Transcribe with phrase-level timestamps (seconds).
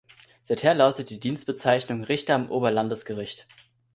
[0.45, 3.47] Seither lautet die Dienstbezeichnung: Richter am Oberlandesgericht.